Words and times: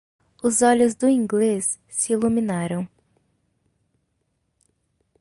Os 0.41 0.63
olhos 0.63 0.95
do 0.95 1.07
inglês 1.07 1.79
se 1.87 2.13
iluminaram. 2.13 2.89